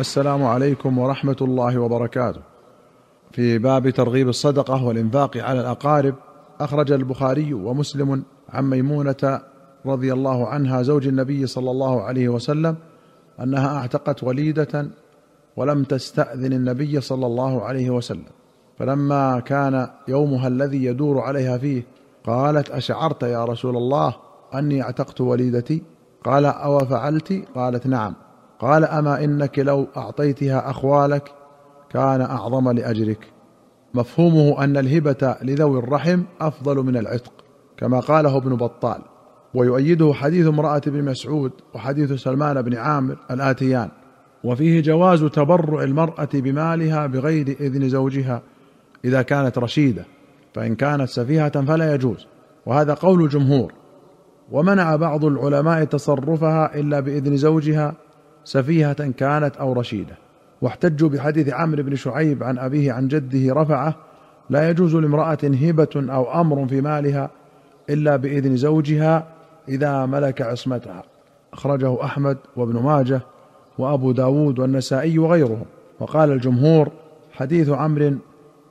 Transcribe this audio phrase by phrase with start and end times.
[0.00, 2.40] السلام عليكم ورحمة الله وبركاته.
[3.32, 6.14] في باب ترغيب الصدقة والإنفاق على الأقارب
[6.60, 9.40] أخرج البخاري ومسلم عن ميمونة
[9.86, 12.76] رضي الله عنها زوج النبي صلى الله عليه وسلم
[13.40, 14.90] أنها أعتقت وليدة
[15.56, 18.30] ولم تستأذن النبي صلى الله عليه وسلم.
[18.78, 21.82] فلما كان يومها الذي يدور عليها فيه
[22.24, 24.16] قالت أشعرت يا رسول الله
[24.54, 25.82] أني اعتقت وليدتي؟
[26.24, 28.14] قال أو فعلت؟ قالت نعم.
[28.60, 31.32] قال أما إنك لو أعطيتها أخوالك
[31.90, 33.32] كان أعظم لأجرك.
[33.94, 37.32] مفهومه أن الهبة لذوي الرحم أفضل من العتق
[37.76, 39.02] كما قاله ابن بطال
[39.54, 43.88] ويؤيده حديث امرأة بن مسعود وحديث سلمان بن عامر الآتيان
[44.44, 48.42] وفيه جواز تبرع المرأة بمالها بغير إذن زوجها
[49.04, 50.04] إذا كانت رشيدة
[50.54, 52.26] فإن كانت سفيهة فلا يجوز
[52.66, 53.72] وهذا قول الجمهور.
[54.50, 57.94] ومنع بعض العلماء تصرفها إلا بإذن زوجها
[58.44, 60.14] سفيهة كانت أو رشيدة.
[60.62, 63.94] واحتجوا بحديث عمرو بن شعيب عن أبيه عن جده رفعه
[64.50, 67.30] لا يجوز لامرأة هبة أو أمر في مالها
[67.90, 69.26] إلا بإذن زوجها
[69.68, 71.02] إذا ملك عصمتها.
[71.52, 73.20] أخرجه أحمد وابن ماجه
[73.78, 75.64] وأبو داود والنسائي وغيرهم.
[76.00, 76.88] وقال الجمهور
[77.32, 78.14] حديث عمرو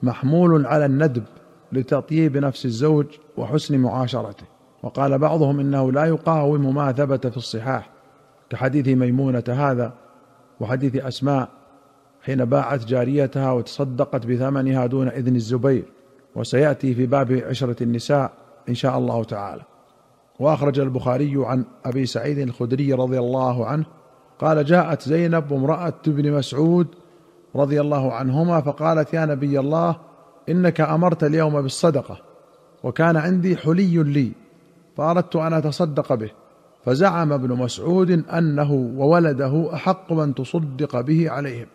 [0.03, 1.23] محمول على الندب
[1.71, 3.05] لتطيب نفس الزوج
[3.37, 4.43] وحسن معاشرته.
[4.83, 7.89] وقال بعضهم إنه لا يقاوم ما ثبت في الصحاح.
[8.49, 9.93] كحديث ميمونة هذا
[10.59, 11.49] وحديث أسماء
[12.21, 15.85] حين باعت جاريتها وتصدقت بثمنها دون إذن الزبير
[16.35, 18.31] وسيأتي في باب عشرة النساء
[18.69, 19.61] إن شاء الله تعالى.
[20.39, 23.85] وأخرج البخاري عن أبي سعيد الخدري رضي الله عنه
[24.39, 26.87] قال جاءت زينب امرأة ابن مسعود
[27.55, 29.95] رضي الله عنهما فقالت يا نبي الله
[30.49, 32.17] إنك أمرت اليوم بالصدقة
[32.83, 34.31] وكان عندي حلي لي
[34.97, 36.29] فأردت أن أتصدق به.
[36.89, 41.65] فزعم ابن مسعود أنه وولده أحق من تصدق به عليهم.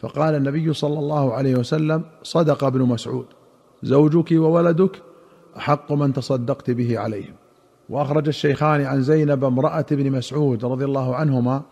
[0.00, 3.24] فقال النبي صلى الله عليه وسلم صدق ابن مسعود.
[3.82, 5.02] زوجك وولدك
[5.56, 7.34] أحق من تصدقت به عليهم.
[7.88, 11.62] وأخرج الشيخان عن زينب امرأة ابن مسعود رضي الله عنهما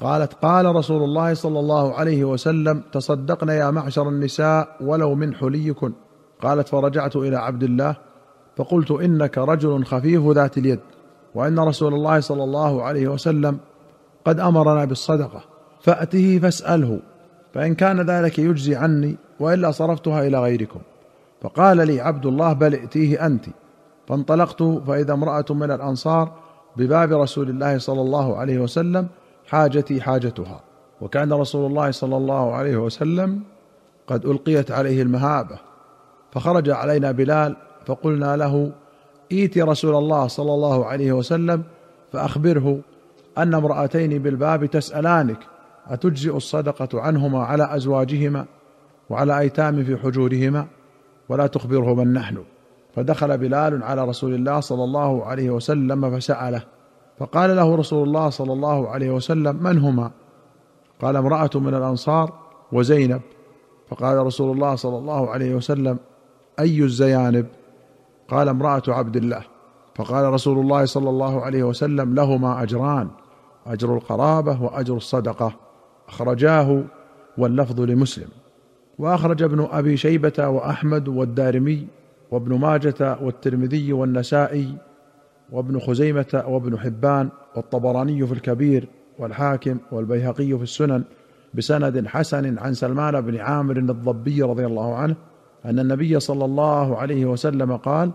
[0.00, 5.92] قالت قال رسول الله صلى الله عليه وسلم تصدقنا يا معشر النساء ولو من حليكن.
[6.42, 7.96] قالت فرجعت إلى عبد الله
[8.56, 10.80] فقلت إنك رجل خفيف ذات اليد.
[11.34, 13.58] وأن رسول الله صلى الله عليه وسلم
[14.24, 15.44] قد أمرنا بالصدقة
[15.80, 17.00] فأته فاسأله
[17.54, 20.80] فإن كان ذلك يجزي عني وإلا صرفتها إلى غيركم.
[21.42, 23.44] فقال لي عبد الله بل ائتيه أنت.
[24.08, 26.32] فانطلقت فإذا امرأة من الأنصار
[26.76, 29.08] بباب رسول الله صلى الله عليه وسلم
[29.46, 30.60] حاجتي حاجتها.
[31.00, 33.40] وكان رسول الله صلى الله عليه وسلم
[34.06, 35.58] قد ألقيت عليه المهابة
[36.32, 38.72] فخرج علينا بلال فقلنا له
[39.32, 41.62] ايت رسول الله صلى الله عليه وسلم
[42.12, 42.80] فأخبره
[43.38, 45.38] أن امرأتين بالباب تسألانك
[45.88, 48.46] أتجزئ الصدقة عنهما على أزواجهما
[49.10, 50.66] وعلى أيتام في حجورهما؟
[51.28, 52.44] ولا تخبره من نحن
[52.94, 56.62] فدخل بلال على رسول الله صلى الله عليه وسلم فسأله
[57.18, 60.10] فقال له رسول الله صلى الله عليه وسلم من هما؟
[61.02, 62.32] قال امرأة من الأنصار
[62.72, 63.20] وزينب.
[63.88, 65.98] فقال رسول الله صلى الله عليه وسلم
[66.58, 67.46] أي الزيانب؟
[68.30, 69.42] قال امرأة عبد الله
[69.94, 73.08] فقال رسول الله صلى الله عليه وسلم لهما أجران
[73.66, 75.52] أجر القرابة وأجر الصدقة.
[76.08, 76.84] أخرجاه
[77.38, 78.28] واللفظ لمسلم.
[78.98, 81.86] وأخرج ابن أبي شيبة وأحمد والدارمي
[82.30, 84.74] وابن ماجة والترمذي والنسائي
[85.52, 91.04] وابن خزيمة وابن حبان والطبراني في الكبير والحاكم والبيهقي في السنن
[91.54, 95.16] بسند حسن عن سلمان بن عامر الضبي رضي الله عنه
[95.64, 98.10] أن النبي صلى الله عليه وسلم قال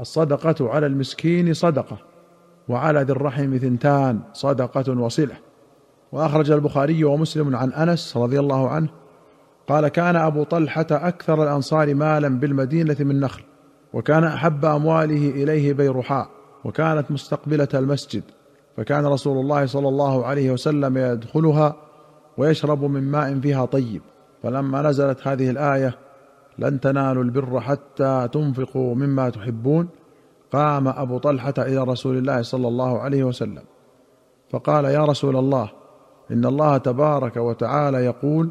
[0.00, 1.98] الصدقة على المسكين صدقة
[2.68, 5.36] وعلى ذي الرحم ثنتان صدقة وصلة.
[6.12, 8.88] وأخرج البخاري ومسلم عن أنس رضي الله عنه
[9.68, 13.42] قال كان أبو طلحة أكثر الأنصار مالا بالمدينة من نخل
[13.92, 16.28] وكان أحب أمواله إليه بيرحاء
[16.64, 18.22] وكانت مستقبلة المسجد
[18.76, 21.76] فكان رسول الله صلى الله عليه وسلم يدخلها
[22.38, 24.02] ويشرب من ماء فيها طيب.
[24.42, 25.94] فلما نزلت هذه الآية
[26.60, 29.88] لن تنالوا البر حتى تنفقوا مما تحبون.
[30.52, 33.62] قام أبو طلحة إلى رسول الله صلى الله عليه وسلم
[34.50, 35.70] فقال يا رسول الله
[36.30, 38.50] إن الله تبارك وتعالى يقول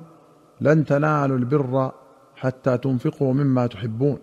[0.61, 1.91] لن تنالوا البر
[2.35, 4.19] حتى تنفقوا مما تحبون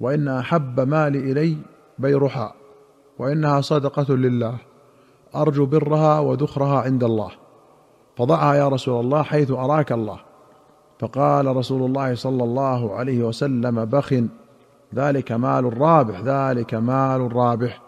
[0.00, 1.56] وإن أحب مالي إلي
[1.98, 2.54] بيرحاء
[3.18, 4.58] وإنها صدقة لله
[5.34, 7.30] أرجو برها وذخرها عند الله.
[8.16, 10.20] فضعها يا رسول الله حيث أراك الله.
[10.98, 14.14] فقال رسول الله صلى الله عليه وسلم بخ
[14.94, 17.80] ذلك مال رابح ذلك مال رابح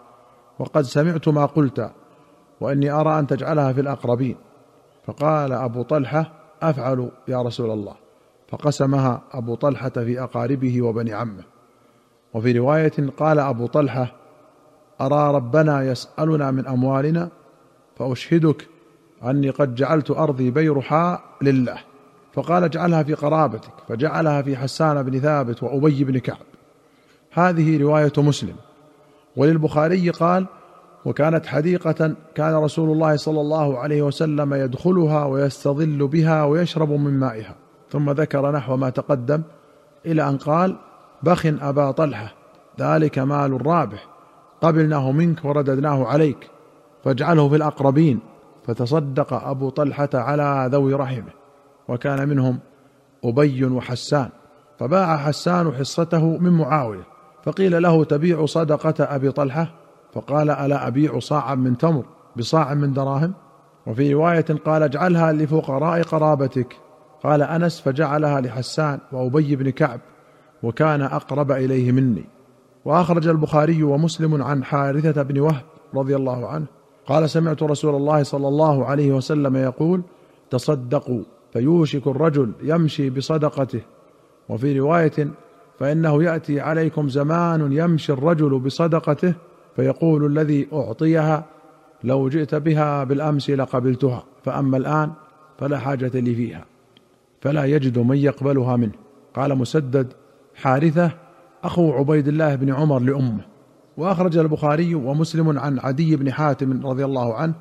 [0.59, 1.91] وقد سمعت ما قلت
[2.61, 4.35] وإني أرى أن تجعلها في الأقربين.
[5.05, 7.95] فقال أبو طلحة أفعل يا رسول الله.
[8.47, 11.43] فقسمها أبو طلحة في أقاربه وبني عمه.
[12.33, 14.11] وفي رواية قال أبو طلحة
[15.01, 17.29] أرى ربنا يسألنا من أموالنا
[17.95, 18.67] فأشهدك
[19.23, 21.88] أني قد جعلت أرضي بيرحاء لله.
[22.33, 26.37] فقال اجعلها في قرابتك فجعلها في حسان بن ثابت وأبي بن كعب.
[27.31, 28.55] هذه رواية مسلم.
[29.37, 30.45] وللبخاري قال
[31.05, 37.55] وكانت حديقة كان رسول الله صلى الله عليه وسلم يدخلها ويستظل بها ويشرب من مائها.
[37.91, 39.41] ثم ذكر نحو ما تقدم
[40.05, 40.75] إلى أن قال
[41.23, 42.33] بخ أبا طلحة
[42.79, 44.07] ذلك مال رابح
[44.61, 46.49] قبلناه منك ورددناه عليك
[47.03, 48.19] فاجعله في الأقربين.
[48.67, 51.38] فتصدق أبو طلحة على ذوي رحمه.
[51.89, 52.59] وكان منهم
[53.23, 54.29] أبي وحسان
[54.79, 57.03] فباع حسان حصته من معاوية
[57.43, 59.67] فقيل له تبيع صدقة أبي طلحة؟
[60.13, 62.05] فقال ألا أبيع صاعا من تمر
[62.35, 63.33] بصاع من دراهم؟
[63.87, 66.77] وفي رواية قال اجعلها لفقراء قرابتك.
[67.23, 69.99] قال أنس فجعلها لحسان وأبي بن كعب
[70.63, 72.25] وكان أقرب إليه مني.
[72.85, 75.65] وأخرج البخاري ومسلم عن حارثة بن وهب
[75.95, 76.65] رضي الله عنه
[77.05, 80.01] قال سمعت رسول الله صلى الله عليه وسلم يقول
[80.49, 81.23] تصدقوا.
[81.53, 83.81] فيوشك الرجل يمشي بصدقته.
[84.49, 85.27] وفي رواية
[85.79, 89.33] فإنه يأتي عليكم زمان يمشي الرجل بصدقته
[89.75, 91.45] فيقول الذي أعطيها
[92.03, 95.11] لو جئت بها بالأمس لقبلتها فأما الآن
[95.57, 96.65] فلا حاجة لي فيها
[97.41, 98.91] فلا يجد من يقبلها منه.
[99.33, 100.13] قال مسدد
[100.55, 101.11] حارثة
[101.63, 103.45] أخو عبيد الله بن عمر لأمه.
[103.97, 107.53] وأخرج البخاري ومسلم عن عدي بن حاتم رضي الله عنه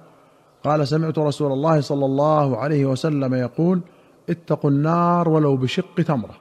[0.65, 3.81] قال سمعت رسول الله صلى الله عليه وسلم يقول
[4.31, 6.35] اتقوا النار ولو بشق تمرة.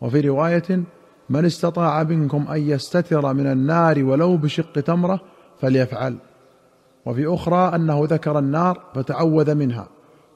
[0.00, 0.82] وفي رواية
[1.30, 5.20] من استطاع منكم أن يستتر من النار ولو بشق تمرة
[5.60, 6.16] فليفعل.
[7.06, 9.88] وفي أخرى أنه ذكر النار فتعوذ منها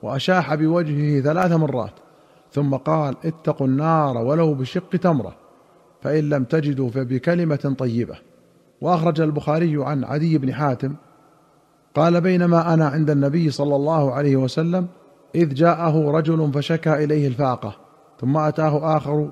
[0.02, 1.94] وأشاح بوجهه ثلاث مرات.
[2.52, 5.34] ثم قال اتقوا النار ولو بشق تمرة
[6.02, 8.16] فإن لم تجدوا فبكلمة طيبة.
[8.80, 10.94] وأخرج البخاري عن عدي بن حاتم
[11.94, 14.86] قال بينما أنا عند النبي صلى الله عليه وسلم
[15.34, 17.76] إذ جاءه رجل فشكى إليه الفاقة
[18.20, 19.30] ثم أتاه آخر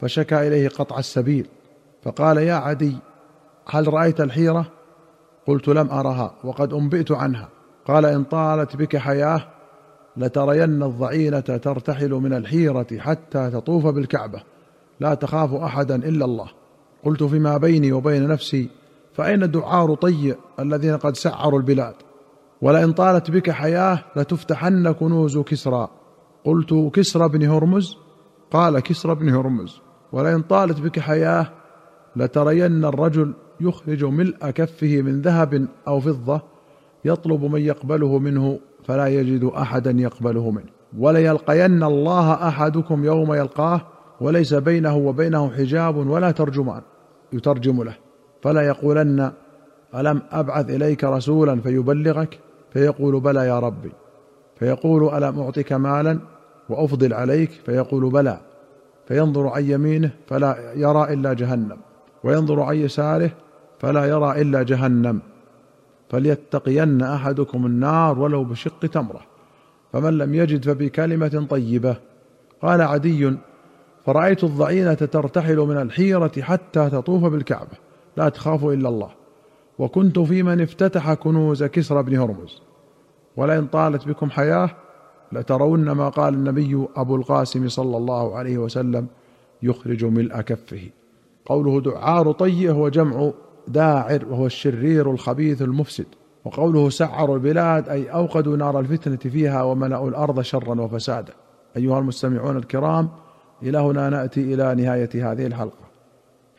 [0.00, 1.46] فشكى إليه قطع السبيل
[2.02, 2.96] فقال يا عدي
[3.66, 4.66] هل رأيت الحيرة؟
[5.46, 7.48] قلت لم أرها وقد أنبئت عنها
[7.86, 9.42] قال إن طالت بك حياة
[10.16, 14.42] لترين الضعينة ترتحل من الحيرة حتى تطوف بالكعبة
[15.00, 16.48] لا تخاف أحدا إلا الله
[17.04, 18.68] قلت فيما بيني وبين نفسي
[19.14, 21.94] فأين دعار طي الذين قد سعروا البلاد؟
[22.62, 25.88] ولئن طالت بك حياة لتفتحن كنوز كسرى.
[26.44, 27.96] قلت كسرى بن هرمز؟
[28.50, 29.80] قال كسرى بن هرمز.
[30.12, 31.46] ولئن طالت بك حياة
[32.16, 36.42] لترين الرجل يخرج ملء كفه من ذهب أو فضة
[37.04, 40.70] يطلب من يقبله منه فلا يجد أحدا يقبله منه.
[40.98, 43.80] وليلقين الله أحدكم يوم يلقاه
[44.20, 46.82] وليس بينه وبينه حجاب ولا ترجمان.
[47.32, 47.96] يترجم له.
[48.42, 49.32] فلا يقولن
[49.94, 52.38] ألم أبعث إليك رسولا فيبلغك؟
[52.72, 53.92] فيقول بلى يا ربي.
[54.58, 56.18] فيقول الم اعطك مالا
[56.68, 58.40] وأفضل عليك؟ فيقول بلى.
[59.08, 61.76] فينظر عن يمينه فلا يرى إلا جهنم.
[62.24, 63.30] وينظر عن يساره
[63.78, 65.20] فلا يرى إلا جهنم.
[66.10, 69.20] فليتقين أحدكم النار ولو بشق تمرة.
[69.92, 71.96] فمن لم يجد فبكلمة طيبة.
[72.62, 73.36] قال عدي
[74.06, 77.91] فرأيت الضعينة ترتحل من الحيرة حتى تطوف بالكعبة.
[78.16, 79.10] لا تخاف إلا الله.
[79.78, 82.62] وكنت في من افتتح كنوز كسرى بن هرمز.
[83.36, 84.70] ولئن طالت بكم حياة
[85.32, 89.06] لترون ما قال النبي أبو القاسم صلى الله عليه وسلم
[89.62, 90.80] يخرج ملء كفه
[91.46, 93.30] قوله دعار طي هو جمع
[93.68, 96.06] داعر وهو الشرير الخبيث المفسد.
[96.44, 101.32] وقوله سعروا البلاد أي أوقدوا نار الفتنة فيها وملأوا الأرض شرا وفسادا.
[101.76, 103.08] أيها المستمعون الكرام
[103.62, 105.81] إلى هنا نأتي إلى نهاية هذه الحلقة.